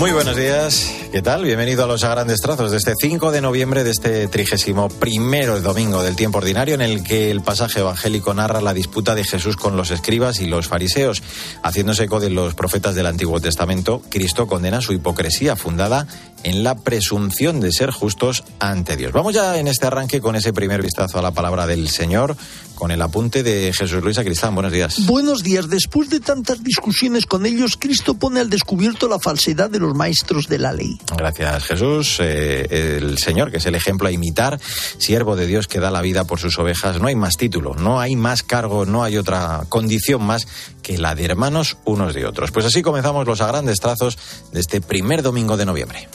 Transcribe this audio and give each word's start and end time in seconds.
Muy 0.00 0.12
buenos 0.12 0.34
días, 0.34 0.94
¿qué 1.10 1.22
tal? 1.22 1.44
Bienvenido 1.44 1.84
a 1.84 1.86
los 1.86 2.02
grandes 2.02 2.40
trazos 2.40 2.70
de 2.70 2.76
este 2.76 2.94
5 3.00 3.32
de 3.32 3.40
noviembre 3.40 3.82
de 3.82 3.90
este 3.90 4.28
trigésimo 4.28 4.88
primero 4.88 5.60
domingo 5.60 6.02
del 6.02 6.14
tiempo 6.14 6.38
ordinario 6.38 6.74
en 6.74 6.82
el 6.82 7.02
que 7.02 7.30
el 7.30 7.40
pasaje 7.40 7.80
evangélico 7.80 8.32
narra 8.32 8.60
la 8.60 8.74
disputa 8.74 9.14
de 9.14 9.24
Jesús 9.24 9.56
con 9.56 9.76
los 9.76 9.90
escribas 9.90 10.40
y 10.40 10.46
los 10.46 10.68
fariseos. 10.68 11.22
Haciéndose 11.62 12.04
eco 12.04 12.20
de 12.20 12.30
los 12.30 12.54
profetas 12.54 12.94
del 12.94 13.06
Antiguo 13.06 13.40
Testamento, 13.40 14.02
Cristo 14.08 14.46
condena 14.46 14.80
su 14.80 14.92
hipocresía 14.92 15.56
fundada 15.56 16.06
en 16.42 16.62
la 16.62 16.76
presunción 16.76 17.60
de 17.60 17.72
ser 17.72 17.90
justos 17.90 18.44
ante 18.58 18.96
Dios. 18.96 19.12
Vamos 19.12 19.34
ya 19.34 19.58
en 19.58 19.68
este 19.68 19.86
arranque 19.86 20.20
con 20.20 20.36
ese 20.36 20.52
primer 20.52 20.82
vistazo 20.82 21.18
a 21.18 21.22
la 21.22 21.32
palabra 21.32 21.66
del 21.66 21.88
Señor, 21.88 22.36
con 22.74 22.90
el 22.90 23.02
apunte 23.02 23.42
de 23.42 23.72
Jesús 23.72 24.02
Luis 24.02 24.18
Acristán. 24.18 24.54
Buenos 24.54 24.72
días. 24.72 25.06
Buenos 25.06 25.42
días. 25.42 25.68
Después 25.68 26.08
de 26.08 26.20
tantas 26.20 26.62
discusiones 26.62 27.26
con 27.26 27.44
ellos, 27.44 27.76
Cristo 27.78 28.14
pone 28.14 28.40
al 28.40 28.48
descubierto 28.48 29.08
la 29.08 29.18
falsedad 29.18 29.68
de 29.68 29.80
los 29.80 29.94
maestros 29.94 30.48
de 30.48 30.58
la 30.58 30.72
ley. 30.72 30.98
Gracias, 31.16 31.64
Jesús. 31.64 32.18
Eh, 32.20 32.96
el 32.98 33.18
Señor, 33.18 33.50
que 33.50 33.58
es 33.58 33.66
el 33.66 33.74
ejemplo 33.74 34.08
a 34.08 34.12
imitar, 34.12 34.60
siervo 34.98 35.36
de 35.36 35.46
Dios 35.46 35.66
que 35.66 35.80
da 35.80 35.90
la 35.90 36.00
vida 36.02 36.24
por 36.24 36.38
sus 36.38 36.58
ovejas. 36.58 37.00
No 37.00 37.08
hay 37.08 37.16
más 37.16 37.36
título, 37.36 37.74
no 37.74 38.00
hay 38.00 38.16
más 38.16 38.42
cargo, 38.42 38.86
no 38.86 39.02
hay 39.02 39.16
otra 39.16 39.64
condición 39.68 40.22
más 40.22 40.46
que 40.82 40.98
la 40.98 41.14
de 41.14 41.24
hermanos 41.24 41.76
unos 41.84 42.14
de 42.14 42.26
otros. 42.26 42.50
Pues 42.52 42.66
así 42.66 42.82
comenzamos 42.82 43.26
los 43.26 43.40
a 43.40 43.46
grandes 43.46 43.80
trazos 43.80 44.18
de 44.52 44.60
este 44.60 44.80
primer 44.80 45.22
domingo 45.22 45.56
de 45.56 45.66
noviembre. 45.66 46.08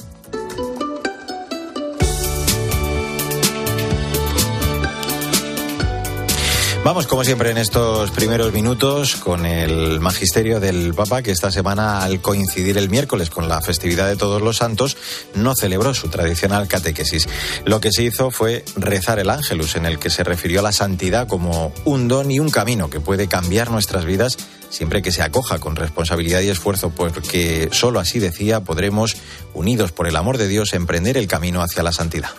Vamos, 6.86 7.08
como 7.08 7.24
siempre, 7.24 7.50
en 7.50 7.58
estos 7.58 8.12
primeros 8.12 8.54
minutos 8.54 9.16
con 9.16 9.48
el 9.48 10.00
magisterio 10.00 10.60
del 10.60 10.94
Papa, 10.94 11.24
que 11.24 11.32
esta 11.32 11.50
semana, 11.50 12.04
al 12.04 12.22
coincidir 12.22 12.78
el 12.78 12.92
miércoles 12.92 13.32
con 13.32 13.50
la 13.50 13.60
festividad 13.60 14.08
de 14.08 14.16
Todos 14.16 14.40
los 14.40 14.58
Santos, 14.58 14.96
no 15.34 15.56
celebró 15.56 15.96
su 15.96 16.10
tradicional 16.10 16.68
catequesis. 16.68 17.28
Lo 17.66 17.82
que 17.82 17.92
se 17.92 18.04
hizo 18.04 18.30
fue 18.30 18.64
rezar 18.76 19.18
el 19.18 19.32
Ángelus, 19.32 19.76
en 19.78 19.88
el 19.88 19.98
que 19.98 20.12
se 20.12 20.24
refirió 20.24 20.60
a 20.60 20.62
la 20.62 20.72
santidad 20.72 21.28
como 21.28 21.74
un 21.86 22.08
don 22.08 22.30
y 22.30 22.38
un 22.38 22.52
camino 22.52 22.88
que 22.88 23.00
puede 23.00 23.28
cambiar 23.28 23.72
nuestras 23.72 24.06
vidas 24.06 24.38
siempre 24.70 25.02
que 25.02 25.12
se 25.12 25.24
acoja 25.24 25.58
con 25.58 25.76
responsabilidad 25.76 26.42
y 26.42 26.50
esfuerzo, 26.50 26.92
porque 26.92 27.70
solo 27.72 28.00
así 28.00 28.20
decía 28.20 28.64
podremos, 28.64 29.18
unidos 29.56 29.92
por 29.92 30.08
el 30.08 30.18
amor 30.18 30.38
de 30.38 30.48
Dios, 30.48 30.74
emprender 30.74 31.18
el 31.18 31.28
camino 31.28 31.64
hacia 31.64 31.82
la 31.82 31.92
santidad. 31.92 32.30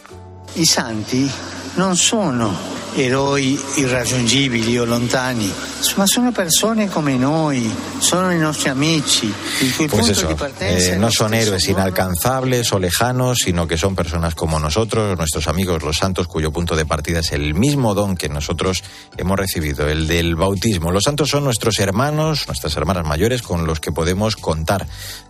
I 0.54 0.64
santi 0.64 1.28
non 1.76 1.96
sono 1.96 2.85
eroi 2.96 3.58
irraggiungibili 3.76 4.78
o 4.78 4.84
lontani, 4.84 5.52
ma 5.96 6.06
sono 6.06 6.32
persone 6.32 6.88
come 6.88 7.16
noi, 7.16 7.74
sono 7.98 8.32
i 8.32 8.38
nostri 8.38 8.70
amici, 8.70 9.32
Pues 9.88 10.08
eso, 10.08 10.28
eh, 10.60 10.96
no 10.98 11.10
son 11.10 11.34
héroes 11.34 11.68
inalcanzables 11.68 12.72
o 12.72 12.78
lejanos, 12.78 13.38
sino 13.44 13.66
que 13.66 13.76
son 13.76 13.94
personas 13.94 14.34
como 14.34 14.58
nosotros, 14.58 15.16
nuestros 15.16 15.48
amigos 15.48 15.82
los 15.82 15.96
santos, 15.96 16.26
cuyo 16.26 16.50
punto 16.52 16.76
de 16.76 16.84
partida 16.84 17.20
es 17.20 17.32
el 17.32 17.54
mismo 17.54 17.94
don 17.94 18.16
que 18.16 18.28
nosotros 18.28 18.82
hemos 19.16 19.38
recibido, 19.38 19.88
el 19.88 20.06
del 20.06 20.34
bautismo. 20.34 20.90
Los 20.90 21.04
santos 21.04 21.30
son 21.30 21.44
nuestros 21.44 21.78
hermanos, 21.78 22.46
nuestras 22.46 22.76
hermanas 22.76 23.06
mayores, 23.06 23.42
con 23.42 23.66
los 23.66 23.80
que 23.80 23.92
podemos 23.92 24.36
contar. 24.36 24.86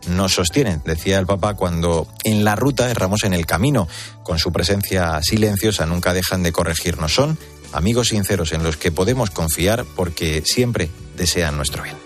Nos 0.09 0.35
sostienen, 0.35 0.83
decía 0.85 1.19
el 1.19 1.27
Papa, 1.27 1.55
cuando 1.55 2.07
en 2.25 2.45
la 2.45 2.57
ruta 2.57 2.91
erramos 2.91 3.25
en 3.25 3.35
el 3.35 3.47
camino. 3.47 3.89
Con 4.23 4.39
su 4.39 4.51
presencia 4.51 5.21
silenciosa 5.23 5.87
nunca 5.87 6.13
dejan 6.13 6.43
de 6.43 6.51
corregirnos. 6.51 7.15
Son 7.15 7.39
amigos 7.73 8.09
sinceros 8.09 8.53
en 8.53 8.63
los 8.63 8.77
que 8.77 8.93
podemos 8.93 9.31
confiar 9.31 9.85
porque 9.97 10.43
siempre 10.45 10.89
desean 11.17 11.57
nuestro 11.57 11.83
bien. 11.83 11.97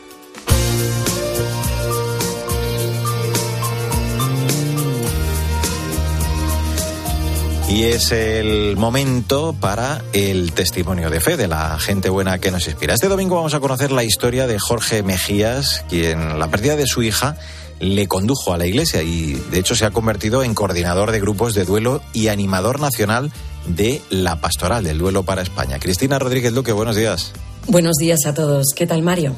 Y 7.71 7.85
es 7.85 8.11
el 8.11 8.77
momento 8.77 9.55
para 9.59 10.03
el 10.13 10.53
testimonio 10.53 11.09
de 11.09 11.21
fe 11.21 11.37
de 11.37 11.47
la 11.47 11.79
gente 11.79 12.11
buena 12.11 12.41
que 12.41 12.51
nos 12.51 12.67
inspira. 12.67 12.95
Este 12.95 13.07
domingo 13.07 13.37
vamos 13.37 13.55
a 13.55 13.61
conocer 13.61 13.93
la 13.93 14.03
historia 14.03 14.49
de 14.49 14.59
Jorge 14.59 15.05
Mejías, 15.05 15.85
quien 15.89 16.41
la 16.41 16.49
pérdida 16.49 16.75
de 16.75 16.89
su 16.89 17.05
hija 17.05 17.37
le 17.79 18.09
condujo 18.09 18.53
a 18.53 18.59
la 18.59 18.67
iglesia 18.67 19.03
y 19.03 19.35
de 19.53 19.61
hecho 19.61 19.77
se 19.77 19.87
ha 19.87 19.93
convertido 19.93 20.43
en 20.43 20.53
coordinador 20.53 21.13
de 21.13 21.21
grupos 21.21 21.55
de 21.55 21.65
duelo 21.65 22.03
y 22.13 22.27
animador 22.27 22.81
nacional 22.81 23.33
de 23.67 24.03
la 24.11 24.41
pastoral 24.41 24.85
del 24.85 24.99
duelo 24.99 25.23
para 25.23 25.43
España. 25.43 25.79
Cristina 25.79 26.19
Rodríguez 26.19 26.53
Luque, 26.53 26.73
buenos 26.73 26.97
días. 26.97 27.33
Buenos 27.67 27.97
días 27.97 28.27
a 28.27 28.35
todos. 28.35 28.69
¿Qué 28.75 28.87
tal, 28.87 29.03
Mario? 29.03 29.35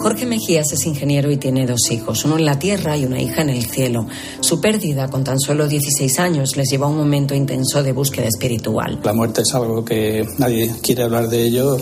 Jorge 0.00 0.24
Mejías 0.24 0.72
es 0.72 0.86
ingeniero 0.86 1.30
y 1.30 1.36
tiene 1.36 1.66
dos 1.66 1.90
hijos, 1.90 2.24
uno 2.24 2.38
en 2.38 2.46
la 2.46 2.58
tierra 2.58 2.96
y 2.96 3.04
una 3.04 3.20
hija 3.20 3.42
en 3.42 3.50
el 3.50 3.66
cielo. 3.66 4.06
Su 4.40 4.58
pérdida, 4.58 5.08
con 5.08 5.24
tan 5.24 5.38
solo 5.38 5.68
16 5.68 6.18
años, 6.20 6.56
les 6.56 6.70
llevó 6.70 6.86
a 6.86 6.88
un 6.88 6.96
momento 6.96 7.34
intenso 7.34 7.82
de 7.82 7.92
búsqueda 7.92 8.26
espiritual. 8.26 8.98
La 9.04 9.12
muerte 9.12 9.42
es 9.42 9.54
algo 9.54 9.84
que 9.84 10.26
nadie 10.38 10.74
quiere 10.82 11.02
hablar 11.02 11.28
de 11.28 11.42
ello. 11.42 11.76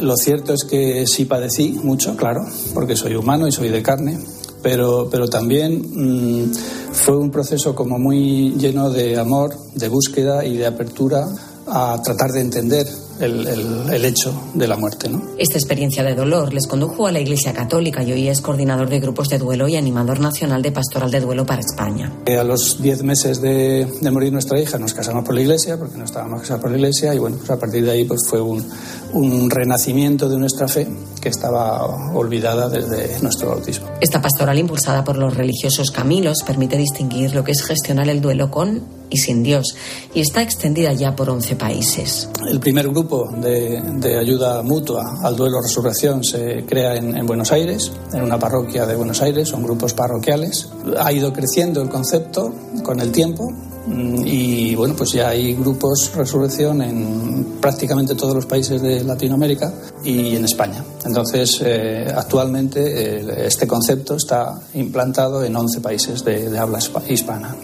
Lo 0.00 0.16
cierto 0.16 0.54
es 0.54 0.62
que 0.62 1.04
sí 1.08 1.24
padecí 1.24 1.76
mucho, 1.82 2.16
claro, 2.16 2.46
porque 2.74 2.94
soy 2.94 3.16
humano 3.16 3.48
y 3.48 3.52
soy 3.52 3.70
de 3.70 3.82
carne, 3.82 4.20
pero, 4.64 5.08
pero 5.10 5.28
también 5.28 5.82
mmm, 5.92 6.52
fue 6.90 7.18
un 7.18 7.30
proceso 7.30 7.74
como 7.74 7.98
muy 7.98 8.54
lleno 8.56 8.88
de 8.88 9.18
amor, 9.18 9.54
de 9.74 9.88
búsqueda 9.88 10.42
y 10.42 10.56
de 10.56 10.66
apertura 10.66 11.26
a 11.66 12.00
tratar 12.02 12.30
de 12.32 12.40
entender 12.40 12.86
el, 13.20 13.46
el, 13.46 13.92
el, 13.92 14.04
hecho 14.04 14.34
de 14.54 14.66
la 14.66 14.76
muerte. 14.76 15.08
¿no? 15.08 15.22
Esta 15.38 15.58
experiencia 15.58 16.02
de 16.02 16.14
dolor 16.14 16.52
les 16.52 16.66
condujo 16.66 17.06
a 17.06 17.12
la 17.12 17.20
Iglesia 17.20 17.52
Católica 17.52 18.02
y 18.02 18.12
hoy 18.12 18.28
es 18.28 18.40
coordinador 18.40 18.88
de 18.88 19.00
grupos 19.00 19.28
de 19.28 19.38
duelo 19.38 19.68
y 19.68 19.76
animador 19.76 20.20
nacional 20.20 20.62
de 20.62 20.72
Pastoral 20.72 21.10
de 21.10 21.20
Duelo 21.20 21.46
para 21.46 21.60
España. 21.60 22.12
A 22.26 22.44
los 22.44 22.80
10 22.82 23.02
meses 23.02 23.40
de, 23.40 23.86
de, 24.00 24.10
morir 24.10 24.32
nuestra 24.32 24.60
hija 24.60 24.78
nos 24.78 24.94
casamos 24.94 25.24
por 25.24 25.34
la 25.34 25.40
Iglesia, 25.40 25.78
porque 25.78 25.96
no 25.96 26.04
estábamos 26.04 26.40
casados 26.40 26.62
por 26.62 26.70
la 26.70 26.78
Iglesia, 26.78 27.14
y 27.14 27.18
bueno, 27.18 27.36
pues 27.36 27.50
a 27.50 27.58
partir 27.58 27.84
de 27.84 27.90
ahí 27.90 28.04
pues 28.04 28.22
fue 28.28 28.40
un, 28.40 28.64
un 29.12 29.50
renacimiento 29.50 30.28
de 30.28 30.38
nuestra 30.38 30.68
fe 30.68 30.86
que 31.20 31.28
estaba 31.28 31.84
olvidada 32.14 32.68
desde 32.68 33.20
nuestro 33.22 33.50
bautismo. 33.50 33.86
Esta 34.00 34.20
pastoral 34.20 34.58
impulsada 34.58 35.04
por 35.04 35.16
los 35.16 35.34
religiosos 35.34 35.90
camilos 35.90 36.38
permite 36.46 36.76
distinguir 36.76 37.34
lo 37.34 37.44
que 37.44 37.52
es 37.52 37.62
gestionar 37.62 38.08
el 38.08 38.20
duelo 38.20 38.50
con 38.50 38.82
y 39.10 39.18
sin 39.18 39.42
Dios 39.42 39.76
y 40.12 40.20
está 40.20 40.42
extendida 40.42 40.92
ya 40.92 41.14
por 41.14 41.30
11 41.30 41.56
países. 41.56 42.28
El 42.48 42.60
primer 42.60 42.88
grupo 43.04 43.30
de, 43.36 43.82
de 43.96 44.18
ayuda 44.18 44.62
mutua 44.62 45.18
al 45.22 45.36
duelo 45.36 45.60
resurrección 45.60 46.24
se 46.24 46.64
crea 46.64 46.96
en, 46.96 47.16
en, 47.16 47.26
Buenos 47.26 47.52
Aires, 47.52 47.92
en 48.12 48.22
una 48.22 48.38
parroquia 48.38 48.86
de 48.86 48.96
Buenos 48.96 49.20
Aires, 49.20 49.48
son 49.48 49.62
grupos 49.62 49.92
parroquiales. 49.92 50.70
Ha 50.98 51.12
ido 51.12 51.32
creciendo 51.32 51.82
el 51.82 51.90
concepto 51.90 52.52
con 52.82 53.00
el 53.00 53.12
tiempo 53.12 53.52
y 53.86 54.74
bueno, 54.74 54.94
pues 54.96 55.12
ya 55.12 55.28
hay 55.28 55.54
grupos 55.54 56.12
resurrección 56.14 56.80
en 56.80 57.58
prácticamente 57.60 58.14
todos 58.14 58.34
los 58.34 58.46
países 58.46 58.80
de 58.80 59.04
Latinoamérica 59.04 59.70
y 60.02 60.36
en 60.36 60.44
España. 60.46 60.82
Entonces, 61.04 61.60
eh, 61.62 62.10
actualmente 62.16 62.80
eh, 62.80 63.46
este 63.46 63.66
concepto 63.66 64.14
está 64.14 64.58
implantado 64.72 65.44
en 65.44 65.54
11 65.54 65.80
países 65.82 66.24
de, 66.24 66.48
de 66.48 66.58
habla 66.58 66.78
hispana. 67.08 67.54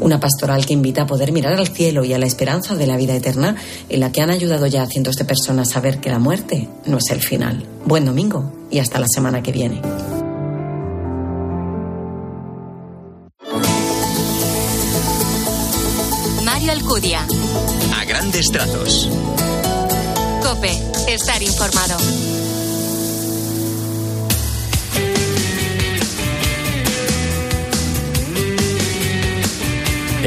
Una 0.00 0.20
pastoral 0.20 0.64
que 0.66 0.72
invita 0.72 1.02
a 1.02 1.06
poder 1.06 1.32
mirar 1.32 1.54
al 1.54 1.68
cielo 1.68 2.04
y 2.04 2.12
a 2.12 2.18
la 2.18 2.26
esperanza 2.26 2.74
de 2.74 2.86
la 2.86 2.96
vida 2.96 3.14
eterna, 3.14 3.56
en 3.88 4.00
la 4.00 4.12
que 4.12 4.20
han 4.20 4.30
ayudado 4.30 4.66
ya 4.66 4.82
a 4.82 4.86
cientos 4.86 5.16
de 5.16 5.24
personas 5.24 5.76
a 5.76 5.80
ver 5.80 5.98
que 5.98 6.10
la 6.10 6.18
muerte 6.18 6.68
no 6.86 6.98
es 6.98 7.10
el 7.10 7.20
final. 7.20 7.64
Buen 7.84 8.04
domingo 8.04 8.52
y 8.70 8.78
hasta 8.78 8.98
la 8.98 9.06
semana 9.08 9.42
que 9.42 9.52
viene. 9.52 9.80
Mario 16.44 16.72
Alcudia. 16.72 17.26
A 17.94 18.04
grandes 18.04 18.50
trazos. 18.50 19.08
Cope, 20.42 20.72
estar 21.08 21.42
informado. 21.42 22.47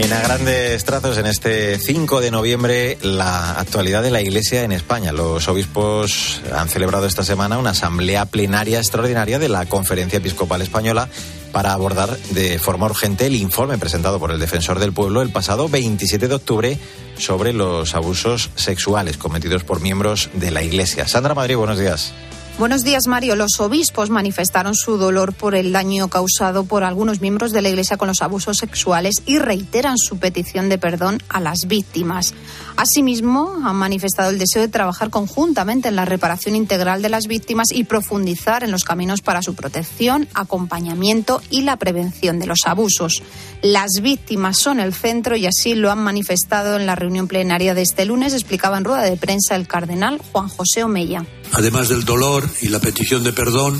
En 0.01 0.13
a 0.13 0.19
grandes 0.19 0.83
trazos, 0.83 1.19
en 1.19 1.27
este 1.27 1.77
5 1.77 2.21
de 2.21 2.31
noviembre, 2.31 2.97
la 3.03 3.51
actualidad 3.51 4.01
de 4.01 4.09
la 4.09 4.19
Iglesia 4.19 4.63
en 4.63 4.71
España. 4.71 5.11
Los 5.11 5.47
obispos 5.47 6.41
han 6.51 6.69
celebrado 6.69 7.05
esta 7.05 7.23
semana 7.23 7.59
una 7.59 7.69
asamblea 7.69 8.25
plenaria 8.25 8.79
extraordinaria 8.79 9.37
de 9.37 9.47
la 9.47 9.67
Conferencia 9.67 10.17
Episcopal 10.17 10.63
Española 10.63 11.07
para 11.51 11.73
abordar 11.73 12.17
de 12.31 12.57
forma 12.57 12.87
urgente 12.87 13.27
el 13.27 13.35
informe 13.35 13.77
presentado 13.77 14.19
por 14.19 14.31
el 14.31 14.39
Defensor 14.39 14.79
del 14.79 14.91
Pueblo 14.91 15.21
el 15.21 15.29
pasado 15.29 15.69
27 15.69 16.27
de 16.27 16.35
octubre 16.35 16.79
sobre 17.19 17.53
los 17.53 17.93
abusos 17.93 18.49
sexuales 18.55 19.17
cometidos 19.17 19.63
por 19.63 19.81
miembros 19.81 20.31
de 20.33 20.49
la 20.49 20.63
Iglesia. 20.63 21.07
Sandra 21.07 21.35
Madrid, 21.35 21.57
buenos 21.57 21.77
días. 21.77 22.11
Buenos 22.59 22.83
días, 22.83 23.07
Mario. 23.07 23.35
Los 23.35 23.59
obispos 23.59 24.11
manifestaron 24.11 24.75
su 24.75 24.97
dolor 24.97 25.33
por 25.33 25.55
el 25.55 25.71
daño 25.71 26.09
causado 26.09 26.63
por 26.63 26.83
algunos 26.83 27.19
miembros 27.19 27.53
de 27.53 27.61
la 27.61 27.69
Iglesia 27.69 27.97
con 27.97 28.07
los 28.07 28.21
abusos 28.21 28.57
sexuales 28.57 29.23
y 29.25 29.39
reiteran 29.39 29.97
su 29.97 30.19
petición 30.19 30.69
de 30.69 30.77
perdón 30.77 31.23
a 31.27 31.39
las 31.39 31.65
víctimas. 31.67 32.35
Asimismo, 32.75 33.55
han 33.65 33.77
manifestado 33.77 34.29
el 34.29 34.37
deseo 34.37 34.61
de 34.61 34.67
trabajar 34.67 35.09
conjuntamente 35.09 35.87
en 35.87 35.95
la 35.95 36.05
reparación 36.05 36.55
integral 36.55 37.01
de 37.01 37.09
las 37.09 37.25
víctimas 37.25 37.69
y 37.71 37.85
profundizar 37.85 38.63
en 38.63 38.71
los 38.71 38.83
caminos 38.83 39.21
para 39.21 39.41
su 39.41 39.55
protección, 39.55 40.27
acompañamiento 40.35 41.41
y 41.49 41.61
la 41.61 41.77
prevención 41.77 42.37
de 42.37 42.45
los 42.45 42.59
abusos. 42.65 43.23
Las 43.63 44.01
víctimas 44.03 44.57
son 44.57 44.79
el 44.79 44.93
centro 44.93 45.35
y 45.35 45.47
así 45.47 45.73
lo 45.73 45.89
han 45.89 45.99
manifestado 45.99 46.77
en 46.77 46.85
la 46.85 46.95
reunión 46.95 47.27
plenaria 47.27 47.73
de 47.73 47.81
este 47.81 48.05
lunes, 48.05 48.33
explicaba 48.33 48.77
en 48.77 48.83
rueda 48.83 49.03
de 49.03 49.17
prensa 49.17 49.55
el 49.55 49.67
cardenal 49.67 50.21
Juan 50.31 50.47
José 50.47 50.83
Omeya 50.83 51.25
además 51.51 51.89
del 51.89 52.05
dolor 52.05 52.49
y 52.61 52.69
la 52.69 52.79
petición 52.79 53.23
de 53.23 53.33
perdón, 53.33 53.79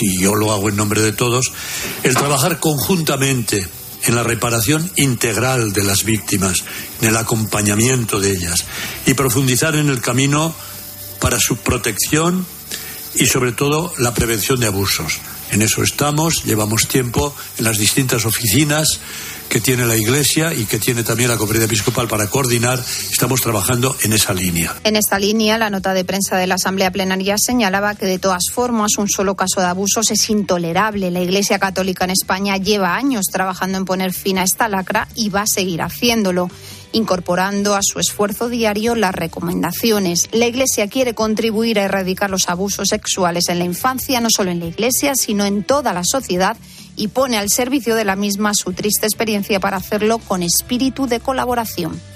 y 0.00 0.20
yo 0.20 0.34
lo 0.34 0.52
hago 0.52 0.68
en 0.68 0.76
nombre 0.76 1.02
de 1.02 1.12
todos, 1.12 1.52
el 2.02 2.14
trabajar 2.14 2.58
conjuntamente 2.58 3.68
en 4.04 4.14
la 4.14 4.22
reparación 4.22 4.90
integral 4.96 5.72
de 5.72 5.84
las 5.84 6.04
víctimas, 6.04 6.64
en 7.00 7.08
el 7.08 7.16
acompañamiento 7.16 8.20
de 8.20 8.30
ellas 8.32 8.64
y 9.06 9.14
profundizar 9.14 9.76
en 9.76 9.88
el 9.88 10.00
camino 10.00 10.54
para 11.20 11.38
su 11.38 11.56
protección 11.56 12.44
y 13.14 13.26
sobre 13.26 13.52
todo 13.52 13.92
la 13.98 14.14
prevención 14.14 14.58
de 14.58 14.66
abusos. 14.66 15.20
En 15.50 15.62
eso 15.62 15.82
estamos, 15.82 16.44
llevamos 16.44 16.88
tiempo 16.88 17.34
en 17.58 17.64
las 17.64 17.78
distintas 17.78 18.24
oficinas 18.24 19.00
que 19.52 19.60
tiene 19.60 19.84
la 19.84 19.98
Iglesia 19.98 20.54
y 20.54 20.64
que 20.64 20.78
tiene 20.78 21.04
también 21.04 21.28
la 21.28 21.36
Conferencia 21.36 21.66
Episcopal 21.66 22.08
para 22.08 22.26
coordinar, 22.26 22.78
estamos 22.78 23.42
trabajando 23.42 23.94
en 24.02 24.14
esa 24.14 24.32
línea. 24.32 24.74
En 24.82 24.96
esta 24.96 25.18
línea, 25.18 25.58
la 25.58 25.68
nota 25.68 25.92
de 25.92 26.06
prensa 26.06 26.38
de 26.38 26.46
la 26.46 26.54
Asamblea 26.54 26.90
Plenaria 26.90 27.36
señalaba 27.36 27.94
que 27.94 28.06
de 28.06 28.18
todas 28.18 28.44
formas 28.50 28.96
un 28.96 29.10
solo 29.10 29.34
caso 29.34 29.60
de 29.60 29.66
abusos 29.66 30.10
es 30.10 30.30
intolerable. 30.30 31.10
La 31.10 31.20
Iglesia 31.20 31.58
Católica 31.58 32.06
en 32.06 32.12
España 32.12 32.56
lleva 32.56 32.96
años 32.96 33.26
trabajando 33.30 33.76
en 33.76 33.84
poner 33.84 34.14
fin 34.14 34.38
a 34.38 34.42
esta 34.42 34.68
lacra 34.68 35.06
y 35.14 35.28
va 35.28 35.42
a 35.42 35.46
seguir 35.46 35.82
haciéndolo 35.82 36.48
incorporando 36.92 37.74
a 37.74 37.80
su 37.82 37.98
esfuerzo 37.98 38.48
diario 38.48 38.94
las 38.94 39.14
recomendaciones. 39.14 40.28
La 40.32 40.46
Iglesia 40.46 40.88
quiere 40.88 41.14
contribuir 41.14 41.78
a 41.78 41.84
erradicar 41.84 42.30
los 42.30 42.48
abusos 42.48 42.88
sexuales 42.88 43.50
en 43.50 43.58
la 43.58 43.64
infancia, 43.64 44.20
no 44.20 44.28
solo 44.34 44.50
en 44.50 44.60
la 44.60 44.66
Iglesia, 44.66 45.14
sino 45.14 45.44
en 45.44 45.62
toda 45.62 45.92
la 45.92 46.04
sociedad 46.04 46.56
y 46.96 47.08
pone 47.08 47.38
al 47.38 47.50
servicio 47.50 47.94
de 47.94 48.04
la 48.04 48.16
misma 48.16 48.52
su 48.54 48.72
triste 48.72 49.06
experiencia 49.06 49.60
para 49.60 49.76
hacerlo 49.76 50.18
con 50.18 50.42
espíritu 50.42 51.06
de 51.06 51.20
colaboración. 51.20 52.11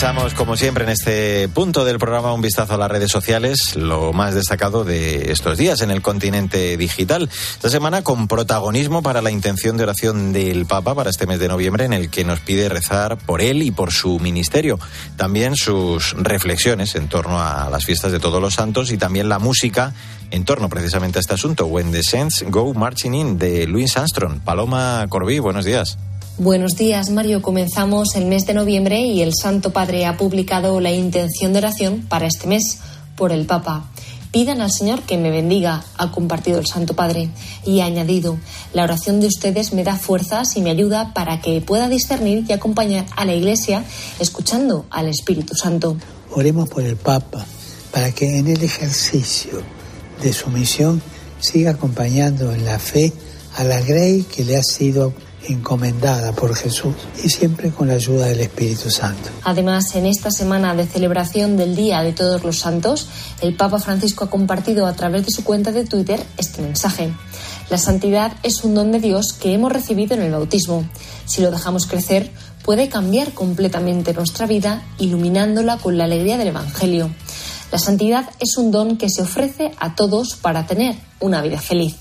Echamos, 0.00 0.32
como 0.32 0.56
siempre, 0.56 0.84
en 0.84 0.90
este 0.90 1.46
punto 1.50 1.84
del 1.84 1.98
programa 1.98 2.32
un 2.32 2.40
vistazo 2.40 2.72
a 2.72 2.78
las 2.78 2.90
redes 2.90 3.10
sociales, 3.10 3.76
lo 3.76 4.14
más 4.14 4.34
destacado 4.34 4.82
de 4.82 5.30
estos 5.30 5.58
días 5.58 5.82
en 5.82 5.90
el 5.90 6.00
continente 6.00 6.78
digital. 6.78 7.28
Esta 7.28 7.68
semana 7.68 8.00
con 8.00 8.26
protagonismo 8.26 9.02
para 9.02 9.20
la 9.20 9.30
intención 9.30 9.76
de 9.76 9.82
oración 9.82 10.32
del 10.32 10.64
Papa 10.64 10.94
para 10.94 11.10
este 11.10 11.26
mes 11.26 11.38
de 11.38 11.48
noviembre, 11.48 11.84
en 11.84 11.92
el 11.92 12.08
que 12.08 12.24
nos 12.24 12.40
pide 12.40 12.70
rezar 12.70 13.18
por 13.18 13.42
él 13.42 13.62
y 13.62 13.72
por 13.72 13.92
su 13.92 14.18
ministerio. 14.20 14.80
También 15.16 15.54
sus 15.54 16.14
reflexiones 16.14 16.94
en 16.94 17.06
torno 17.08 17.38
a 17.38 17.68
las 17.68 17.84
fiestas 17.84 18.10
de 18.10 18.20
todos 18.20 18.40
los 18.40 18.54
santos 18.54 18.92
y 18.92 18.96
también 18.96 19.28
la 19.28 19.38
música 19.38 19.92
en 20.30 20.46
torno 20.46 20.70
precisamente 20.70 21.18
a 21.18 21.20
este 21.20 21.34
asunto. 21.34 21.66
When 21.66 21.92
the 21.92 22.02
Saints 22.02 22.42
Go 22.48 22.72
Marching 22.72 23.12
In, 23.12 23.38
de 23.38 23.66
Louis 23.66 23.94
Armstrong. 23.98 24.40
Paloma 24.40 25.04
Corbí, 25.10 25.40
buenos 25.40 25.66
días. 25.66 25.98
Buenos 26.38 26.76
días, 26.76 27.10
Mario. 27.10 27.42
Comenzamos 27.42 28.14
el 28.14 28.24
mes 28.24 28.46
de 28.46 28.54
noviembre 28.54 29.00
y 29.00 29.20
el 29.20 29.34
Santo 29.34 29.72
Padre 29.72 30.06
ha 30.06 30.16
publicado 30.16 30.80
la 30.80 30.90
intención 30.90 31.52
de 31.52 31.58
oración 31.58 32.06
para 32.08 32.26
este 32.26 32.46
mes 32.46 32.78
por 33.16 33.32
el 33.32 33.44
Papa. 33.44 33.90
Pidan 34.32 34.60
al 34.60 34.70
Señor 34.70 35.02
que 35.02 35.18
me 35.18 35.30
bendiga, 35.30 35.84
ha 35.98 36.10
compartido 36.12 36.58
el 36.58 36.66
Santo 36.66 36.94
Padre, 36.94 37.30
y 37.66 37.80
ha 37.80 37.86
añadido, 37.86 38.38
la 38.72 38.84
oración 38.84 39.20
de 39.20 39.26
ustedes 39.26 39.72
me 39.72 39.84
da 39.84 39.96
fuerzas 39.96 40.56
y 40.56 40.62
me 40.62 40.70
ayuda 40.70 41.12
para 41.12 41.40
que 41.40 41.60
pueda 41.60 41.88
discernir 41.88 42.46
y 42.48 42.52
acompañar 42.52 43.06
a 43.16 43.24
la 43.24 43.34
Iglesia 43.34 43.84
escuchando 44.18 44.86
al 44.90 45.08
Espíritu 45.08 45.54
Santo. 45.54 45.96
Oremos 46.32 46.68
por 46.68 46.84
el 46.84 46.96
Papa, 46.96 47.44
para 47.90 48.12
que 48.12 48.38
en 48.38 48.46
el 48.46 48.62
ejercicio 48.62 49.62
de 50.22 50.32
su 50.32 50.48
misión 50.48 51.02
siga 51.40 51.72
acompañando 51.72 52.52
en 52.52 52.64
la 52.64 52.78
fe 52.78 53.12
a 53.56 53.64
la 53.64 53.80
Grey 53.80 54.22
que 54.22 54.44
le 54.44 54.56
ha 54.56 54.62
sido 54.62 55.12
encomendada 55.52 56.32
por 56.32 56.54
Jesús 56.54 56.94
y 57.22 57.28
siempre 57.28 57.70
con 57.70 57.88
la 57.88 57.94
ayuda 57.94 58.26
del 58.26 58.40
Espíritu 58.40 58.90
Santo. 58.90 59.30
Además, 59.44 59.94
en 59.94 60.06
esta 60.06 60.30
semana 60.30 60.74
de 60.74 60.86
celebración 60.86 61.56
del 61.56 61.76
Día 61.76 62.02
de 62.02 62.12
Todos 62.12 62.42
los 62.44 62.58
Santos, 62.58 63.08
el 63.40 63.54
Papa 63.56 63.78
Francisco 63.78 64.24
ha 64.24 64.30
compartido 64.30 64.86
a 64.86 64.94
través 64.94 65.26
de 65.26 65.32
su 65.32 65.44
cuenta 65.44 65.72
de 65.72 65.84
Twitter 65.84 66.24
este 66.36 66.62
mensaje. 66.62 67.12
La 67.70 67.78
santidad 67.78 68.32
es 68.42 68.64
un 68.64 68.74
don 68.74 68.92
de 68.92 69.00
Dios 69.00 69.32
que 69.32 69.54
hemos 69.54 69.72
recibido 69.72 70.14
en 70.14 70.22
el 70.22 70.32
bautismo. 70.32 70.84
Si 71.26 71.40
lo 71.40 71.50
dejamos 71.50 71.86
crecer, 71.86 72.30
puede 72.64 72.88
cambiar 72.88 73.32
completamente 73.32 74.12
nuestra 74.12 74.46
vida, 74.46 74.82
iluminándola 74.98 75.78
con 75.78 75.96
la 75.96 76.04
alegría 76.04 76.38
del 76.38 76.48
Evangelio. 76.48 77.10
La 77.72 77.78
santidad 77.78 78.28
es 78.40 78.56
un 78.56 78.72
don 78.72 78.96
que 78.96 79.08
se 79.08 79.22
ofrece 79.22 79.70
a 79.78 79.94
todos 79.94 80.34
para 80.34 80.66
tener 80.66 80.96
una 81.20 81.40
vida 81.40 81.60
feliz. 81.60 81.94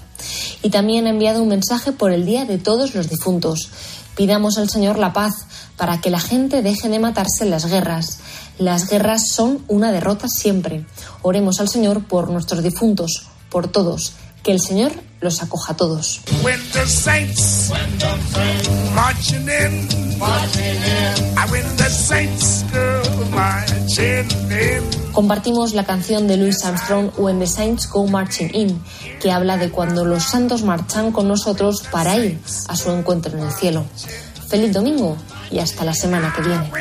Y 0.61 0.69
también 0.69 1.07
ha 1.07 1.11
enviado 1.11 1.41
un 1.41 1.49
mensaje 1.49 1.91
por 1.91 2.11
el 2.11 2.25
Día 2.25 2.45
de 2.45 2.57
todos 2.57 2.95
los 2.95 3.09
difuntos. 3.09 3.69
Pidamos 4.15 4.57
al 4.57 4.69
Señor 4.69 4.97
la 4.97 5.13
paz 5.13 5.45
para 5.77 6.01
que 6.01 6.09
la 6.09 6.19
gente 6.19 6.61
deje 6.61 6.89
de 6.89 6.99
matarse 6.99 7.45
en 7.45 7.51
las 7.51 7.65
guerras. 7.65 8.19
Las 8.57 8.89
guerras 8.89 9.29
son 9.29 9.63
una 9.69 9.93
derrota 9.93 10.27
siempre. 10.27 10.85
Oremos 11.21 11.61
al 11.61 11.69
Señor 11.69 12.03
por 12.03 12.29
nuestros 12.29 12.61
difuntos, 12.61 13.27
por 13.49 13.69
todos. 13.69 14.13
Que 14.43 14.51
el 14.51 14.59
Señor 14.59 14.91
los 15.21 15.41
acoja 15.41 15.73
a 15.73 15.77
todos. 15.77 16.21
Compartimos 25.13 25.73
la 25.73 25.83
canción 25.83 26.27
de 26.27 26.37
Louis 26.37 26.63
Armstrong 26.63 27.11
When 27.17 27.39
the 27.39 27.47
Saints 27.47 27.89
Go 27.89 28.07
Marching 28.07 28.49
In, 28.53 28.81
que 29.19 29.31
habla 29.31 29.57
de 29.57 29.69
cuando 29.69 30.05
los 30.05 30.23
santos 30.23 30.63
marchan 30.63 31.11
con 31.11 31.27
nosotros 31.27 31.83
para 31.91 32.17
ir 32.17 32.39
a 32.67 32.75
su 32.75 32.91
encuentro 32.91 33.37
en 33.37 33.43
el 33.45 33.51
cielo. 33.51 33.85
Feliz 34.47 34.73
domingo 34.73 35.17
y 35.51 35.59
hasta 35.59 35.83
la 35.83 35.93
semana 35.93 36.33
que 36.35 36.41
viene. 36.41 36.71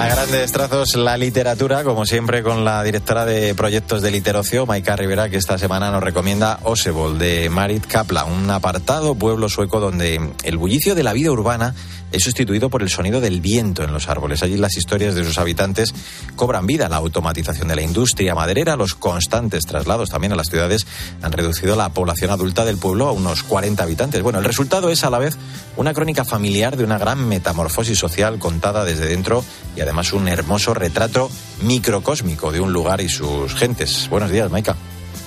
A 0.00 0.08
grandes 0.08 0.50
trazos 0.50 0.94
la 0.96 1.18
literatura, 1.18 1.84
como 1.84 2.06
siempre 2.06 2.42
con 2.42 2.64
la 2.64 2.82
directora 2.82 3.26
de 3.26 3.54
proyectos 3.54 4.00
de 4.00 4.10
Literocio, 4.10 4.64
Maika 4.64 4.96
Rivera, 4.96 5.28
que 5.28 5.36
esta 5.36 5.58
semana 5.58 5.90
nos 5.90 6.02
recomienda 6.02 6.58
Osebol 6.62 7.18
de 7.18 7.50
Marit 7.50 7.84
Kapla, 7.84 8.24
un 8.24 8.48
apartado 8.48 9.14
pueblo 9.14 9.50
sueco 9.50 9.78
donde 9.78 10.30
el 10.42 10.56
bullicio 10.56 10.94
de 10.94 11.02
la 11.02 11.12
vida 11.12 11.30
urbana 11.30 11.74
es 12.12 12.22
sustituido 12.22 12.70
por 12.70 12.82
el 12.82 12.88
sonido 12.88 13.20
del 13.20 13.40
viento 13.40 13.82
en 13.82 13.92
los 13.92 14.08
árboles. 14.08 14.42
Allí 14.42 14.56
las 14.56 14.76
historias 14.76 15.14
de 15.14 15.24
sus 15.24 15.38
habitantes 15.38 15.94
cobran 16.36 16.66
vida. 16.66 16.88
La 16.88 16.96
automatización 16.96 17.68
de 17.68 17.76
la 17.76 17.82
industria 17.82 18.34
maderera, 18.34 18.76
los 18.76 18.94
constantes 18.94 19.64
traslados 19.66 20.10
también 20.10 20.32
a 20.32 20.36
las 20.36 20.48
ciudades 20.48 20.86
han 21.22 21.32
reducido 21.32 21.76
la 21.76 21.90
población 21.90 22.30
adulta 22.30 22.64
del 22.64 22.78
pueblo 22.78 23.08
a 23.08 23.12
unos 23.12 23.42
40 23.42 23.82
habitantes. 23.82 24.22
Bueno, 24.22 24.38
el 24.38 24.44
resultado 24.44 24.90
es 24.90 25.04
a 25.04 25.10
la 25.10 25.18
vez 25.18 25.36
una 25.76 25.94
crónica 25.94 26.24
familiar 26.24 26.76
de 26.76 26.84
una 26.84 26.98
gran 26.98 27.26
metamorfosis 27.28 27.98
social 27.98 28.38
contada 28.38 28.84
desde 28.84 29.06
dentro 29.06 29.44
y 29.76 29.80
además 29.80 30.12
un 30.12 30.28
hermoso 30.28 30.74
retrato 30.74 31.30
microcósmico 31.62 32.52
de 32.52 32.60
un 32.60 32.72
lugar 32.72 33.00
y 33.00 33.08
sus 33.08 33.54
gentes. 33.54 34.08
Buenos 34.10 34.30
días, 34.30 34.50
Maika. 34.50 34.76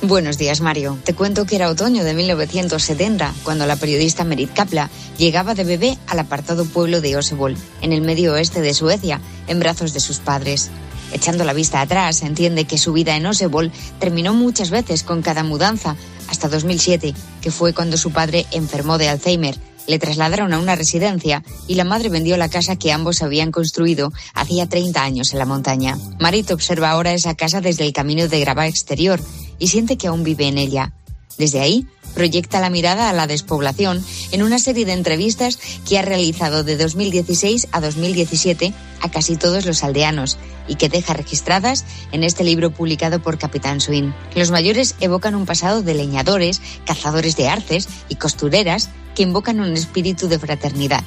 Buenos 0.05 0.38
días, 0.38 0.60
Mario. 0.60 1.00
Te 1.05 1.13
cuento 1.13 1.45
que 1.45 1.55
era 1.55 1.69
otoño 1.69 2.03
de 2.03 2.13
1970 2.13 3.33
cuando 3.45 3.65
la 3.65 3.77
periodista 3.77 4.25
Merit 4.25 4.51
Kapla 4.51 4.89
llegaba 5.17 5.55
de 5.55 5.63
bebé 5.63 5.98
al 6.07 6.19
apartado 6.19 6.65
pueblo 6.65 7.00
de 7.00 7.15
Osebol, 7.15 7.55
en 7.81 7.93
el 7.93 8.01
medio 8.01 8.33
oeste 8.33 8.60
de 8.60 8.74
Suecia, 8.74 9.22
en 9.48 9.62
brazos 9.62 9.93
de 9.93 10.01
sus 10.01 10.19
padres. 10.19 10.72
Echando 11.13 11.45
la 11.45 11.53
vista 11.53 11.79
atrás, 11.79 12.22
entiende 12.22 12.65
que 12.65 12.77
su 12.77 12.91
vida 12.91 13.15
en 13.15 13.25
Osebol 13.25 13.72
terminó 13.98 14.33
muchas 14.33 14.72
veces 14.72 15.03
con 15.03 15.22
cada 15.22 15.45
mudanza, 15.45 15.95
hasta 16.27 16.50
2007, 16.50 17.13
que 17.41 17.51
fue 17.51 17.74
cuando 17.74 17.95
su 17.95 18.12
padre 18.12 18.45
enfermó 18.51 18.98
de 18.98 19.07
Alzheimer. 19.07 19.55
Le 19.87 19.99
trasladaron 19.99 20.53
a 20.53 20.59
una 20.59 20.75
residencia 20.75 21.43
y 21.67 21.75
la 21.75 21.83
madre 21.83 22.09
vendió 22.09 22.37
la 22.37 22.49
casa 22.49 22.77
que 22.77 22.91
ambos 22.91 23.21
habían 23.21 23.51
construido 23.51 24.13
hacía 24.33 24.67
30 24.67 25.03
años 25.03 25.33
en 25.33 25.39
la 25.39 25.45
montaña. 25.45 25.97
Marit 26.19 26.51
observa 26.51 26.91
ahora 26.91 27.13
esa 27.13 27.35
casa 27.35 27.61
desde 27.61 27.85
el 27.85 27.93
camino 27.93 28.27
de 28.27 28.39
grava 28.39 28.67
exterior 28.67 29.19
y 29.59 29.67
siente 29.67 29.97
que 29.97 30.07
aún 30.07 30.23
vive 30.23 30.47
en 30.47 30.57
ella. 30.57 30.93
Desde 31.37 31.59
ahí 31.59 31.87
proyecta 32.13 32.59
la 32.59 32.69
mirada 32.69 33.09
a 33.09 33.13
la 33.13 33.27
despoblación 33.27 34.03
en 34.31 34.43
una 34.43 34.59
serie 34.59 34.85
de 34.85 34.93
entrevistas 34.93 35.57
que 35.87 35.97
ha 35.97 36.03
realizado 36.03 36.63
de 36.63 36.77
2016 36.77 37.69
a 37.71 37.81
2017 37.81 38.73
a 39.01 39.09
casi 39.09 39.35
todos 39.35 39.65
los 39.65 39.83
aldeanos 39.83 40.37
y 40.67 40.75
que 40.75 40.89
deja 40.89 41.13
registradas 41.13 41.85
en 42.11 42.23
este 42.23 42.43
libro 42.43 42.71
publicado 42.71 43.21
por 43.21 43.37
Capitán 43.37 43.81
Swin. 43.81 44.13
Los 44.35 44.51
mayores 44.51 44.95
evocan 44.99 45.35
un 45.35 45.45
pasado 45.45 45.81
de 45.81 45.93
leñadores, 45.93 46.61
cazadores 46.85 47.35
de 47.35 47.49
arces 47.49 47.89
y 48.09 48.15
costureras 48.15 48.89
que 49.15 49.24
invocan 49.24 49.60
un 49.60 49.74
espíritu 49.74 50.27
de 50.27 50.39
fraternidad 50.39 51.03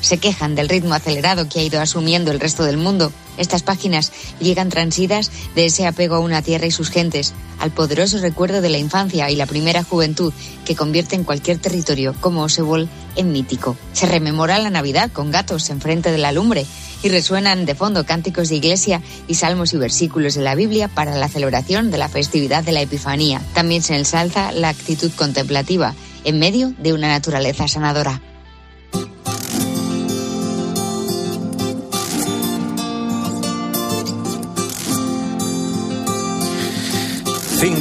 se 0.00 0.18
quejan 0.18 0.54
del 0.54 0.68
ritmo 0.68 0.94
acelerado 0.94 1.48
que 1.48 1.60
ha 1.60 1.64
ido 1.64 1.80
asumiendo 1.80 2.30
el 2.30 2.40
resto 2.40 2.64
del 2.64 2.76
mundo. 2.76 3.12
Estas 3.38 3.62
páginas 3.62 4.12
llegan 4.40 4.68
transidas 4.68 5.30
de 5.54 5.66
ese 5.66 5.86
apego 5.86 6.16
a 6.16 6.20
una 6.20 6.42
tierra 6.42 6.66
y 6.66 6.70
sus 6.70 6.90
gentes, 6.90 7.34
al 7.58 7.70
poderoso 7.70 8.18
recuerdo 8.18 8.60
de 8.60 8.68
la 8.68 8.78
infancia 8.78 9.30
y 9.30 9.36
la 9.36 9.46
primera 9.46 9.82
juventud 9.82 10.32
que 10.64 10.76
convierte 10.76 11.16
en 11.16 11.24
cualquier 11.24 11.58
territorio 11.58 12.14
como 12.20 12.42
Osebol 12.42 12.88
en 13.16 13.32
mítico. 13.32 13.76
Se 13.92 14.06
rememora 14.06 14.58
la 14.58 14.70
Navidad 14.70 15.10
con 15.12 15.30
gatos 15.30 15.70
enfrente 15.70 16.12
de 16.12 16.18
la 16.18 16.32
lumbre 16.32 16.66
y 17.02 17.08
resuenan 17.08 17.66
de 17.66 17.74
fondo 17.74 18.04
cánticos 18.04 18.48
de 18.48 18.56
iglesia 18.56 19.02
y 19.28 19.34
salmos 19.34 19.72
y 19.72 19.76
versículos 19.76 20.34
de 20.34 20.42
la 20.42 20.54
Biblia 20.54 20.88
para 20.88 21.14
la 21.16 21.28
celebración 21.28 21.90
de 21.90 21.98
la 21.98 22.08
festividad 22.08 22.64
de 22.64 22.72
la 22.72 22.82
Epifanía. 22.82 23.40
También 23.54 23.82
se 23.82 23.96
ensalza 23.96 24.52
la 24.52 24.68
actitud 24.68 25.10
contemplativa 25.16 25.94
en 26.24 26.38
medio 26.38 26.72
de 26.78 26.92
una 26.92 27.08
naturaleza 27.08 27.68
sanadora. 27.68 28.20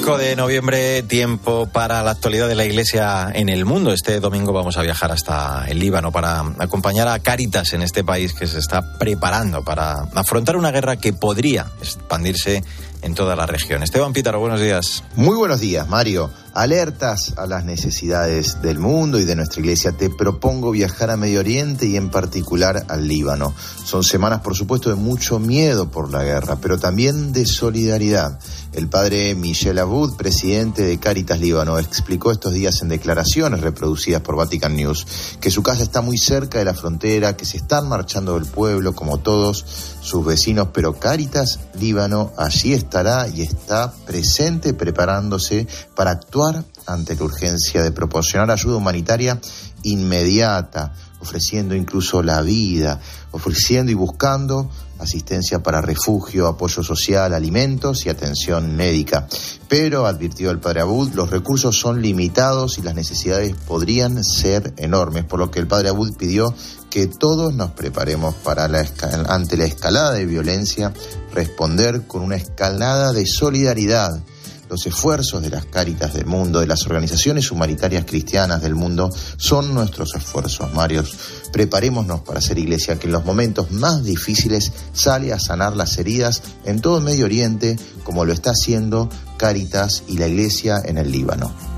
5 0.05 0.19
de 0.19 0.35
noviembre, 0.35 1.01
tiempo 1.01 1.65
para 1.65 2.03
la 2.03 2.11
actualidad 2.11 2.47
de 2.47 2.53
la 2.53 2.63
Iglesia 2.63 3.31
en 3.33 3.49
el 3.49 3.65
mundo. 3.65 3.91
Este 3.91 4.19
domingo 4.19 4.53
vamos 4.53 4.77
a 4.77 4.83
viajar 4.83 5.11
hasta 5.11 5.65
el 5.67 5.79
Líbano 5.79 6.11
para 6.11 6.41
acompañar 6.59 7.07
a 7.07 7.17
Cáritas 7.17 7.73
en 7.73 7.81
este 7.81 8.03
país 8.03 8.35
que 8.35 8.45
se 8.45 8.59
está 8.59 8.99
preparando 8.99 9.63
para 9.63 10.03
afrontar 10.13 10.57
una 10.57 10.69
guerra 10.69 10.97
que 10.97 11.11
podría 11.11 11.65
expandirse 11.81 12.63
en 13.01 13.15
toda 13.15 13.35
la 13.35 13.47
región. 13.47 13.81
Esteban 13.81 14.13
Pítaro, 14.13 14.39
buenos 14.39 14.61
días. 14.61 15.03
Muy 15.15 15.35
buenos 15.37 15.59
días, 15.59 15.87
Mario. 15.87 16.29
Alertas 16.55 17.33
a 17.35 17.47
las 17.47 17.65
necesidades 17.65 18.61
del 18.61 18.79
mundo 18.79 19.19
y 19.19 19.25
de 19.25 19.35
nuestra 19.35 19.59
iglesia, 19.59 19.91
te 19.91 20.09
propongo 20.09 20.71
viajar 20.71 21.11
a 21.11 21.17
Medio 21.17 21.41
Oriente 21.41 21.85
y 21.85 21.97
en 21.97 22.09
particular 22.09 22.85
al 22.87 23.09
Líbano. 23.09 23.53
Son 23.83 24.05
semanas, 24.05 24.39
por 24.39 24.55
supuesto, 24.55 24.89
de 24.89 24.95
mucho 24.95 25.37
miedo 25.37 25.91
por 25.91 26.09
la 26.09 26.23
guerra, 26.23 26.55
pero 26.61 26.79
también 26.79 27.33
de 27.33 27.45
solidaridad. 27.45 28.39
El 28.71 28.87
padre 28.87 29.35
Michel 29.35 29.79
Abud, 29.79 30.15
presidente 30.15 30.83
de 30.83 30.97
Caritas 30.97 31.41
Líbano, 31.41 31.77
explicó 31.77 32.31
estos 32.31 32.53
días 32.53 32.81
en 32.81 32.87
declaraciones 32.87 33.59
reproducidas 33.59 34.21
por 34.21 34.37
Vatican 34.37 34.77
News 34.77 35.05
que 35.41 35.51
su 35.51 35.61
casa 35.61 35.83
está 35.83 35.99
muy 35.99 36.17
cerca 36.17 36.59
de 36.59 36.65
la 36.65 36.73
frontera, 36.73 37.35
que 37.35 37.43
se 37.43 37.57
están 37.57 37.89
marchando 37.89 38.35
del 38.35 38.45
pueblo 38.45 38.95
como 38.95 39.17
todos 39.17 39.65
sus 40.01 40.25
vecinos, 40.25 40.69
pero 40.73 40.99
Caritas 40.99 41.59
Líbano 41.79 42.31
allí 42.37 42.73
estará 42.73 43.27
y 43.27 43.41
está 43.41 43.91
presente 44.05 44.73
preparándose 44.73 45.67
para 45.95 46.11
actuar 46.11 46.44
ante 46.85 47.15
la 47.15 47.23
urgencia 47.23 47.81
de 47.81 47.91
proporcionar 47.91 48.51
ayuda 48.51 48.77
humanitaria 48.77 49.39
inmediata, 49.83 50.93
ofreciendo 51.19 51.75
incluso 51.75 52.21
la 52.21 52.41
vida, 52.41 52.99
ofreciendo 53.31 53.91
y 53.91 53.95
buscando 53.95 54.69
asistencia 54.99 55.61
para 55.61 55.81
refugio, 55.81 56.47
apoyo 56.47 56.83
social, 56.83 57.33
alimentos 57.33 58.05
y 58.05 58.09
atención 58.09 58.75
médica. 58.75 59.27
Pero, 59.67 60.05
advirtió 60.05 60.51
el 60.51 60.59
padre 60.59 60.81
Abud, 60.81 61.13
los 61.13 61.29
recursos 61.29 61.77
son 61.77 62.01
limitados 62.01 62.77
y 62.77 62.81
las 62.81 62.95
necesidades 62.95 63.55
podrían 63.67 64.23
ser 64.23 64.73
enormes, 64.77 65.25
por 65.25 65.39
lo 65.39 65.51
que 65.51 65.59
el 65.59 65.67
padre 65.67 65.89
Abud 65.89 66.15
pidió 66.15 66.53
que 66.89 67.07
todos 67.07 67.53
nos 67.53 67.71
preparemos 67.71 68.35
para 68.35 68.67
la 68.67 68.85
ante 69.27 69.57
la 69.57 69.65
escalada 69.65 70.13
de 70.13 70.25
violencia, 70.25 70.93
responder 71.33 72.07
con 72.07 72.21
una 72.21 72.37
escalada 72.37 73.11
de 73.11 73.25
solidaridad 73.25 74.23
los 74.69 74.85
esfuerzos 74.85 75.41
de 75.41 75.49
las 75.49 75.65
cáritas 75.65 76.13
del 76.13 76.25
mundo, 76.25 76.59
de 76.59 76.67
las 76.67 76.85
organizaciones 76.85 77.51
humanitarias 77.51 78.05
cristianas 78.05 78.61
del 78.61 78.75
mundo, 78.75 79.09
son 79.37 79.73
nuestros 79.73 80.15
esfuerzos, 80.15 80.73
Marios. 80.73 81.15
Preparémonos 81.51 82.21
para 82.21 82.41
ser 82.41 82.57
iglesia 82.57 82.97
que 82.97 83.07
en 83.07 83.13
los 83.13 83.25
momentos 83.25 83.71
más 83.71 84.03
difíciles 84.03 84.71
sale 84.93 85.33
a 85.33 85.39
sanar 85.39 85.75
las 85.75 85.97
heridas 85.97 86.41
en 86.65 86.81
todo 86.81 86.97
el 86.97 87.03
Medio 87.03 87.25
Oriente, 87.25 87.77
como 88.03 88.25
lo 88.25 88.33
está 88.33 88.51
haciendo 88.51 89.09
Cáritas 89.37 90.03
y 90.07 90.17
la 90.17 90.27
iglesia 90.27 90.81
en 90.83 90.97
el 90.97 91.11
Líbano. 91.11 91.74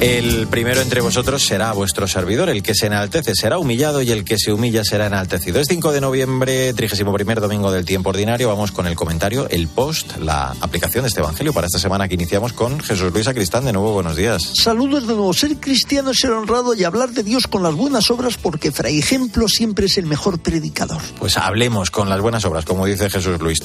El 0.00 0.46
primero 0.48 0.80
entre 0.80 1.00
vosotros 1.00 1.44
será 1.44 1.72
vuestro 1.72 2.06
servidor, 2.06 2.48
el 2.48 2.62
que 2.62 2.74
se 2.74 2.86
enaltece 2.86 3.34
será 3.34 3.58
humillado 3.58 4.02
y 4.02 4.10
el 4.10 4.24
que 4.24 4.38
se 4.38 4.52
humilla 4.52 4.84
será 4.84 5.06
enaltecido. 5.06 5.60
Es 5.60 5.68
5 5.68 5.92
de 5.92 6.00
noviembre, 6.00 6.74
31 6.74 7.40
domingo 7.40 7.70
del 7.70 7.84
tiempo 7.84 8.10
ordinario. 8.10 8.48
Vamos 8.48 8.72
con 8.72 8.86
el 8.86 8.96
comentario, 8.96 9.48
el 9.48 9.68
post, 9.68 10.18
la 10.18 10.54
aplicación 10.60 11.04
de 11.04 11.08
este 11.08 11.20
evangelio 11.20 11.52
para 11.52 11.66
esta 11.66 11.78
semana 11.78 12.08
que 12.08 12.14
iniciamos 12.14 12.52
con 12.52 12.80
Jesús 12.80 13.12
Luis 13.12 13.28
Acristán. 13.28 13.64
De 13.64 13.72
nuevo, 13.72 13.92
buenos 13.92 14.16
días. 14.16 14.52
Saludos 14.54 15.06
de 15.06 15.14
nuevo. 15.14 15.32
Ser 15.32 15.56
cristiano 15.56 16.10
es 16.10 16.18
ser 16.18 16.32
honrado 16.32 16.74
y 16.74 16.84
hablar 16.84 17.10
de 17.10 17.22
Dios 17.22 17.46
con 17.46 17.62
las 17.62 17.74
buenas 17.74 18.10
obras 18.10 18.36
porque 18.36 18.72
Fray 18.72 18.98
Ejemplo 18.98 19.48
siempre 19.48 19.86
es 19.86 19.96
el 19.96 20.06
mejor 20.06 20.38
predicador. 20.40 21.00
Pues 21.18 21.36
hablemos 21.36 21.90
con 21.90 22.08
las 22.08 22.20
buenas 22.20 22.44
obras, 22.44 22.64
como 22.64 22.84
dice 22.86 23.08
Jesús 23.08 23.40
Luis. 23.40 23.60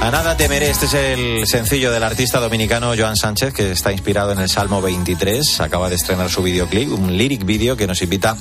A 0.00 0.10
nada 0.10 0.34
temeré, 0.34 0.70
este 0.70 0.86
es 0.86 0.94
el 0.94 1.46
sencillo 1.46 1.92
del 1.92 2.02
artista 2.02 2.40
dominicano 2.40 2.94
Joan 2.96 3.16
Sánchez, 3.16 3.52
que 3.52 3.72
está 3.72 3.92
inspirado 3.92 4.32
en 4.32 4.38
el 4.38 4.48
Salmo 4.48 4.80
23. 4.80 5.60
Acaba 5.60 5.90
de 5.90 5.96
estrenar 5.96 6.30
su 6.30 6.42
videoclip, 6.42 6.90
un 6.90 7.18
lyric 7.18 7.44
video 7.44 7.76
que 7.76 7.86
nos 7.86 8.00
invita 8.00 8.34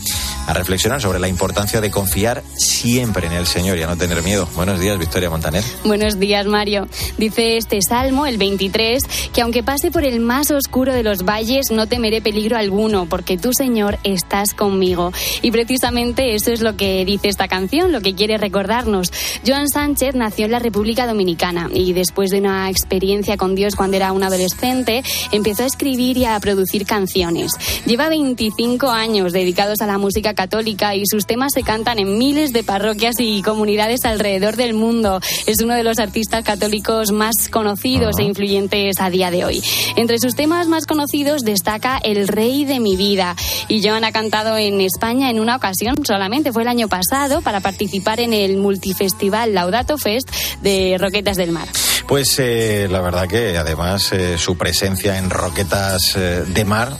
a 0.49 0.53
reflexionar 0.53 0.99
sobre 0.99 1.19
la 1.19 1.27
importancia 1.27 1.79
de 1.79 1.91
confiar 1.91 2.41
siempre 2.55 3.27
en 3.27 3.33
el 3.33 3.45
Señor 3.45 3.77
y 3.77 3.83
a 3.83 3.87
no 3.87 3.97
tener 3.97 4.23
miedo. 4.23 4.49
Buenos 4.55 4.79
días, 4.79 4.97
Victoria 4.97 5.29
Montaner. 5.29 5.63
Buenos 5.85 6.19
días, 6.19 6.47
Mario. 6.47 6.87
Dice 7.19 7.57
este 7.57 7.83
Salmo, 7.83 8.25
el 8.25 8.39
23, 8.39 9.03
que 9.31 9.41
aunque 9.41 9.61
pase 9.61 9.91
por 9.91 10.03
el 10.03 10.19
más 10.19 10.49
oscuro 10.49 10.91
de 10.91 11.03
los 11.03 11.23
valles, 11.23 11.69
no 11.69 11.85
temeré 11.85 12.21
peligro 12.21 12.57
alguno, 12.57 13.05
porque 13.07 13.37
tú, 13.37 13.53
Señor, 13.53 13.99
estás 14.03 14.55
conmigo. 14.55 15.11
Y 15.43 15.51
precisamente 15.51 16.33
eso 16.33 16.51
es 16.51 16.61
lo 16.61 16.75
que 16.75 17.05
dice 17.05 17.29
esta 17.29 17.47
canción, 17.47 17.91
lo 17.91 18.01
que 18.01 18.15
quiere 18.15 18.39
recordarnos. 18.39 19.13
Joan 19.45 19.69
Sánchez 19.69 20.15
nació 20.15 20.45
en 20.45 20.51
la 20.51 20.59
República 20.59 21.05
Dominicana 21.05 21.69
y 21.71 21.93
después 21.93 22.31
de 22.31 22.39
una 22.39 22.71
experiencia 22.71 23.37
con 23.37 23.53
Dios 23.53 23.75
cuando 23.75 23.97
era 23.97 24.11
un 24.13 24.23
adolescente, 24.23 25.03
empezó 25.31 25.61
a 25.61 25.67
escribir 25.67 26.17
y 26.17 26.25
a 26.25 26.39
producir 26.39 26.87
canciones. 26.87 27.51
Lleva 27.85 28.09
25 28.09 28.89
años 28.89 29.31
dedicados 29.31 29.81
a 29.81 29.85
la 29.85 29.99
música 29.99 30.33
católica 30.39 30.95
y 30.95 31.03
sus 31.05 31.25
temas 31.25 31.51
se 31.53 31.63
cantan 31.63 31.99
en 31.99 32.17
miles 32.17 32.53
de 32.53 32.63
parroquias 32.63 33.17
y 33.19 33.41
comunidades 33.41 34.05
alrededor 34.05 34.55
del 34.55 34.73
mundo. 34.73 35.19
Es 35.47 35.61
uno 35.61 35.73
de 35.73 35.83
los 35.83 35.99
artistas 35.99 36.45
católicos 36.45 37.11
más 37.11 37.49
conocidos 37.49 38.17
e 38.19 38.23
influyentes 38.23 39.01
a 39.01 39.09
día 39.09 39.31
de 39.31 39.43
hoy. 39.43 39.61
Entre 39.97 40.17
sus 40.17 40.35
temas 40.35 40.69
más 40.69 40.85
conocidos 40.85 41.41
destaca 41.41 41.99
El 42.01 42.29
Rey 42.29 42.63
de 42.63 42.79
mi 42.79 42.95
vida. 42.95 43.35
Y 43.67 43.85
Joan 43.85 44.05
ha 44.05 44.13
cantado 44.13 44.55
en 44.55 44.79
España 44.79 45.29
en 45.29 45.41
una 45.41 45.57
ocasión 45.57 45.95
solamente, 46.05 46.53
fue 46.53 46.61
el 46.61 46.69
año 46.69 46.87
pasado, 46.87 47.41
para 47.41 47.59
participar 47.59 48.21
en 48.21 48.31
el 48.31 48.55
multifestival 48.55 49.53
Laudato 49.53 49.97
Fest 49.97 50.29
de 50.61 50.95
Roquetas 50.97 51.35
del 51.35 51.51
mar. 51.51 51.67
Pues 52.09 52.39
eh, 52.39 52.87
la 52.89 53.01
verdad 53.01 53.27
que 53.27 53.55
además 53.55 54.11
eh, 54.13 54.39
su 54.39 54.57
presencia 54.57 55.19
en 55.19 55.29
Roquetas 55.29 56.15
eh, 56.15 56.43
de 56.47 56.65
Mar 56.65 56.97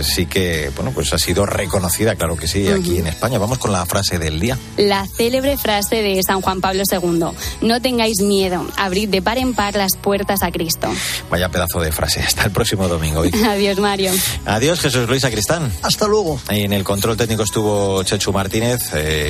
sí 0.00 0.24
que 0.24 0.70
bueno 0.74 0.90
pues 0.92 1.12
ha 1.12 1.18
sido 1.18 1.44
reconocida, 1.44 2.16
claro 2.16 2.34
que 2.34 2.48
sí, 2.48 2.66
aquí 2.66 2.98
en 2.98 3.08
España. 3.08 3.38
Vamos 3.38 3.58
con 3.58 3.72
la 3.72 3.84
frase 3.84 4.18
del 4.18 4.40
día. 4.40 4.56
La 4.78 5.06
célebre 5.06 5.58
frase 5.58 5.96
de 5.96 6.22
San 6.22 6.40
Juan 6.40 6.62
Pablo 6.62 6.82
II: 6.90 7.24
No 7.60 7.82
tengáis 7.82 8.22
miedo, 8.22 8.66
abrid 8.78 9.10
de 9.10 9.20
par 9.20 9.36
en 9.36 9.52
par 9.52 9.74
las 9.74 9.96
puertas 10.00 10.42
a 10.42 10.50
Cristo. 10.50 10.88
Vaya 11.30 11.50
pedazo 11.50 11.80
de 11.80 11.92
frase. 11.92 12.20
Hasta 12.20 12.44
el 12.44 12.50
próximo 12.50 12.88
domingo. 12.88 13.24
Adiós, 13.50 13.78
Mario. 13.78 14.12
Adiós, 14.46 14.80
Jesús 14.80 15.06
Luis 15.08 15.24
Acristán. 15.24 15.70
Hasta 15.82 16.06
luego. 16.06 16.40
En 16.48 16.72
el 16.72 16.84
control 16.84 17.18
técnico 17.18 17.42
estuvo 17.42 18.02
Chechu 18.02 18.32
Martínez. 18.32 18.80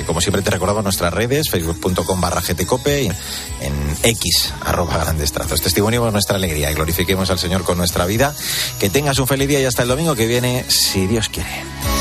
como 0.07 0.21
siempre 0.21 0.43
te 0.43 0.51
recordamos 0.51 0.85
nuestras 0.85 1.13
redes, 1.13 1.51
facebook.com 1.51 2.21
barra 2.21 2.41
gtcope, 2.41 3.07
en 3.07 3.15
X 4.05 4.53
arroba 4.65 5.08
Testimoniemos 5.61 6.13
nuestra 6.13 6.37
alegría 6.37 6.71
y 6.71 6.75
glorifiquemos 6.75 7.31
al 7.31 7.39
Señor 7.39 7.65
con 7.65 7.79
nuestra 7.79 8.07
vida. 8.07 8.35
Que 8.79 8.91
tengas 8.91 9.19
un 9.19 9.27
feliz 9.27 9.49
día 9.49 9.61
y 9.61 9.65
hasta 9.65 9.83
el 9.83 9.89
domingo 9.89 10.15
que 10.15 10.27
viene, 10.27 10.65
si 10.69 11.07
Dios 11.07 11.29
quiere. 11.29 11.98